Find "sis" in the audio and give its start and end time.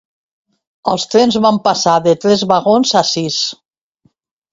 3.11-3.37